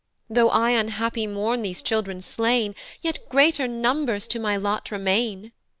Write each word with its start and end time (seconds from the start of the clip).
"Tho' 0.31 0.49
I 0.49 0.71
unhappy 0.71 1.27
mourn 1.27 1.61
these 1.61 1.83
children 1.83 2.23
slain, 2.23 2.73
"Yet 3.03 3.29
greater 3.29 3.67
numbers 3.67 4.25
to 4.29 4.39
my 4.39 4.57
lot 4.57 4.89
remain." 4.89 5.51